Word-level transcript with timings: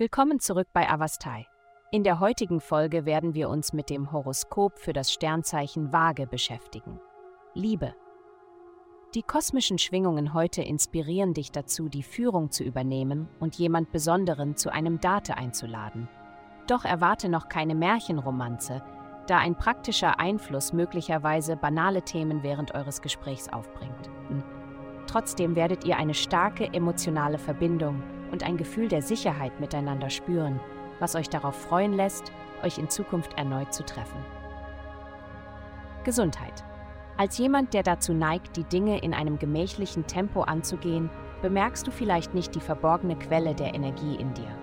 Willkommen 0.00 0.40
zurück 0.40 0.68
bei 0.72 0.88
Avastai. 0.88 1.46
In 1.90 2.04
der 2.04 2.20
heutigen 2.20 2.62
Folge 2.62 3.04
werden 3.04 3.34
wir 3.34 3.50
uns 3.50 3.74
mit 3.74 3.90
dem 3.90 4.12
Horoskop 4.12 4.78
für 4.78 4.94
das 4.94 5.12
Sternzeichen 5.12 5.92
Waage 5.92 6.26
beschäftigen. 6.26 6.98
Liebe. 7.52 7.94
Die 9.14 9.22
kosmischen 9.22 9.76
Schwingungen 9.76 10.32
heute 10.32 10.62
inspirieren 10.62 11.34
dich 11.34 11.52
dazu, 11.52 11.90
die 11.90 12.02
Führung 12.02 12.50
zu 12.50 12.64
übernehmen 12.64 13.28
und 13.40 13.56
jemand 13.56 13.92
Besonderen 13.92 14.56
zu 14.56 14.72
einem 14.72 15.02
Date 15.02 15.36
einzuladen. 15.36 16.08
Doch 16.66 16.86
erwarte 16.86 17.28
noch 17.28 17.50
keine 17.50 17.74
Märchenromanze, 17.74 18.82
da 19.26 19.36
ein 19.36 19.54
praktischer 19.54 20.18
Einfluss 20.18 20.72
möglicherweise 20.72 21.56
banale 21.56 22.00
Themen 22.00 22.42
während 22.42 22.74
eures 22.74 23.02
Gesprächs 23.02 23.50
aufbringt. 23.50 24.08
Hm. 24.28 24.42
Trotzdem 25.06 25.56
werdet 25.56 25.84
ihr 25.84 25.98
eine 25.98 26.14
starke 26.14 26.72
emotionale 26.72 27.36
Verbindung 27.36 28.02
und 28.30 28.42
ein 28.42 28.56
Gefühl 28.56 28.88
der 28.88 29.02
Sicherheit 29.02 29.58
miteinander 29.60 30.10
spüren, 30.10 30.60
was 30.98 31.14
euch 31.14 31.28
darauf 31.28 31.54
freuen 31.54 31.92
lässt, 31.92 32.32
euch 32.62 32.78
in 32.78 32.88
Zukunft 32.88 33.36
erneut 33.38 33.72
zu 33.72 33.84
treffen. 33.84 34.18
Gesundheit. 36.04 36.64
Als 37.16 37.36
jemand, 37.36 37.74
der 37.74 37.82
dazu 37.82 38.14
neigt, 38.14 38.56
die 38.56 38.64
Dinge 38.64 38.98
in 39.00 39.12
einem 39.12 39.38
gemächlichen 39.38 40.06
Tempo 40.06 40.42
anzugehen, 40.42 41.10
bemerkst 41.42 41.86
du 41.86 41.90
vielleicht 41.90 42.34
nicht 42.34 42.54
die 42.54 42.60
verborgene 42.60 43.16
Quelle 43.16 43.54
der 43.54 43.74
Energie 43.74 44.16
in 44.16 44.32
dir. 44.34 44.56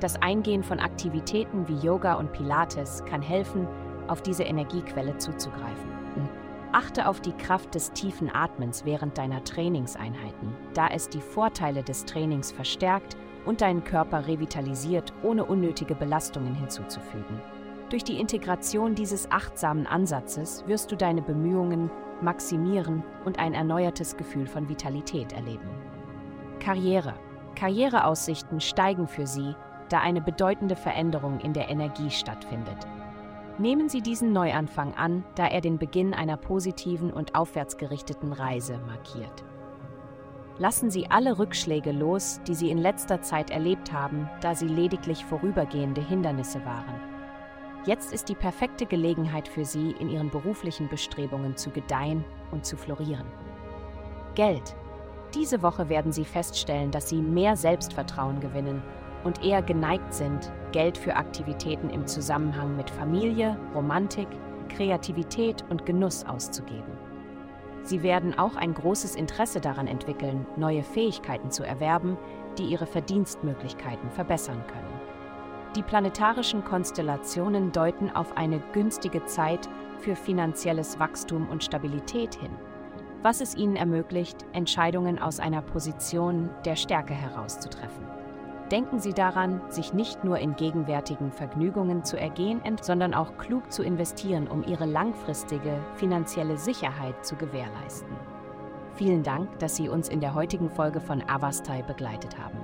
Das 0.00 0.20
Eingehen 0.20 0.62
von 0.62 0.80
Aktivitäten 0.80 1.68
wie 1.68 1.76
Yoga 1.76 2.14
und 2.14 2.32
Pilates 2.32 3.04
kann 3.04 3.22
helfen, 3.22 3.66
auf 4.08 4.20
diese 4.20 4.42
Energiequelle 4.42 5.16
zuzugreifen. 5.18 5.90
Achte 6.72 7.06
auf 7.06 7.20
die 7.20 7.32
Kraft 7.32 7.74
des 7.74 7.92
tiefen 7.92 8.34
Atmens 8.34 8.86
während 8.86 9.18
deiner 9.18 9.44
Trainingseinheiten, 9.44 10.56
da 10.72 10.88
es 10.88 11.10
die 11.10 11.20
Vorteile 11.20 11.82
des 11.82 12.06
Trainings 12.06 12.50
verstärkt 12.50 13.16
und 13.44 13.60
deinen 13.60 13.84
Körper 13.84 14.26
revitalisiert, 14.26 15.12
ohne 15.22 15.44
unnötige 15.44 15.94
Belastungen 15.94 16.54
hinzuzufügen. 16.54 17.40
Durch 17.90 18.04
die 18.04 18.18
Integration 18.18 18.94
dieses 18.94 19.30
achtsamen 19.30 19.86
Ansatzes 19.86 20.64
wirst 20.66 20.90
du 20.90 20.96
deine 20.96 21.20
Bemühungen 21.20 21.90
maximieren 22.22 23.02
und 23.26 23.38
ein 23.38 23.52
erneuertes 23.52 24.16
Gefühl 24.16 24.46
von 24.46 24.70
Vitalität 24.70 25.34
erleben. 25.34 25.68
Karriere. 26.58 27.14
Karriereaussichten 27.54 28.60
steigen 28.60 29.08
für 29.08 29.26
Sie, 29.26 29.54
da 29.90 30.00
eine 30.00 30.22
bedeutende 30.22 30.74
Veränderung 30.76 31.40
in 31.40 31.52
der 31.52 31.68
Energie 31.68 32.10
stattfindet. 32.10 32.86
Nehmen 33.58 33.88
Sie 33.88 34.00
diesen 34.00 34.32
Neuanfang 34.32 34.94
an, 34.94 35.24
da 35.34 35.46
er 35.46 35.60
den 35.60 35.78
Beginn 35.78 36.14
einer 36.14 36.36
positiven 36.36 37.12
und 37.12 37.34
aufwärtsgerichteten 37.34 38.32
Reise 38.32 38.78
markiert. 38.86 39.44
Lassen 40.58 40.90
Sie 40.90 41.10
alle 41.10 41.38
Rückschläge 41.38 41.92
los, 41.92 42.40
die 42.46 42.54
Sie 42.54 42.70
in 42.70 42.78
letzter 42.78 43.20
Zeit 43.20 43.50
erlebt 43.50 43.92
haben, 43.92 44.28
da 44.40 44.54
sie 44.54 44.68
lediglich 44.68 45.24
vorübergehende 45.24 46.00
Hindernisse 46.00 46.64
waren. 46.64 46.94
Jetzt 47.84 48.12
ist 48.12 48.28
die 48.28 48.34
perfekte 48.34 48.86
Gelegenheit 48.86 49.48
für 49.48 49.64
Sie, 49.64 49.90
in 49.98 50.08
Ihren 50.08 50.30
beruflichen 50.30 50.88
Bestrebungen 50.88 51.56
zu 51.56 51.70
gedeihen 51.70 52.24
und 52.52 52.64
zu 52.64 52.76
florieren. 52.76 53.26
Geld. 54.34 54.76
Diese 55.34 55.62
Woche 55.62 55.88
werden 55.88 56.12
Sie 56.12 56.24
feststellen, 56.24 56.90
dass 56.90 57.08
Sie 57.08 57.20
mehr 57.20 57.56
Selbstvertrauen 57.56 58.40
gewinnen 58.40 58.82
und 59.24 59.44
eher 59.44 59.62
geneigt 59.62 60.12
sind, 60.12 60.52
Geld 60.72 60.98
für 60.98 61.16
Aktivitäten 61.16 61.90
im 61.90 62.06
Zusammenhang 62.06 62.76
mit 62.76 62.90
Familie, 62.90 63.58
Romantik, 63.74 64.28
Kreativität 64.68 65.64
und 65.68 65.86
Genuss 65.86 66.24
auszugeben. 66.24 66.92
Sie 67.84 68.02
werden 68.02 68.38
auch 68.38 68.56
ein 68.56 68.74
großes 68.74 69.16
Interesse 69.16 69.60
daran 69.60 69.86
entwickeln, 69.86 70.46
neue 70.56 70.82
Fähigkeiten 70.82 71.50
zu 71.50 71.64
erwerben, 71.64 72.16
die 72.58 72.64
ihre 72.64 72.86
Verdienstmöglichkeiten 72.86 74.10
verbessern 74.10 74.62
können. 74.66 75.00
Die 75.74 75.82
planetarischen 75.82 76.64
Konstellationen 76.64 77.72
deuten 77.72 78.10
auf 78.10 78.36
eine 78.36 78.60
günstige 78.72 79.24
Zeit 79.24 79.68
für 79.98 80.14
finanzielles 80.14 80.98
Wachstum 80.98 81.48
und 81.48 81.64
Stabilität 81.64 82.34
hin, 82.34 82.50
was 83.22 83.40
es 83.40 83.56
ihnen 83.56 83.76
ermöglicht, 83.76 84.44
Entscheidungen 84.52 85.18
aus 85.18 85.40
einer 85.40 85.62
Position 85.62 86.50
der 86.64 86.76
Stärke 86.76 87.14
herauszutreffen. 87.14 88.21
Denken 88.72 89.00
Sie 89.00 89.12
daran, 89.12 89.60
sich 89.68 89.92
nicht 89.92 90.24
nur 90.24 90.38
in 90.38 90.56
gegenwärtigen 90.56 91.30
Vergnügungen 91.30 92.04
zu 92.04 92.18
ergehen, 92.18 92.62
sondern 92.80 93.12
auch 93.12 93.36
klug 93.36 93.70
zu 93.70 93.82
investieren, 93.82 94.48
um 94.48 94.64
Ihre 94.64 94.86
langfristige 94.86 95.78
finanzielle 95.96 96.56
Sicherheit 96.56 97.24
zu 97.24 97.36
gewährleisten. 97.36 98.16
Vielen 98.94 99.22
Dank, 99.22 99.58
dass 99.58 99.76
Sie 99.76 99.90
uns 99.90 100.08
in 100.08 100.20
der 100.20 100.34
heutigen 100.34 100.70
Folge 100.70 101.02
von 101.02 101.22
Avastai 101.28 101.82
begleitet 101.82 102.38
haben. 102.38 102.58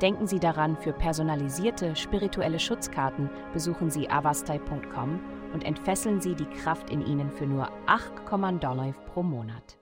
Denken 0.00 0.28
Sie 0.28 0.38
daran, 0.38 0.76
für 0.76 0.92
personalisierte 0.92 1.96
spirituelle 1.96 2.60
Schutzkarten 2.60 3.28
besuchen 3.52 3.90
Sie 3.90 4.08
avastai.com 4.08 5.18
und 5.52 5.64
entfesseln 5.64 6.20
Sie 6.20 6.36
die 6.36 6.46
Kraft 6.46 6.90
in 6.90 7.04
Ihnen 7.04 7.32
für 7.32 7.46
nur 7.46 7.68
8,9 7.88 8.92
pro 9.12 9.24
Monat. 9.24 9.77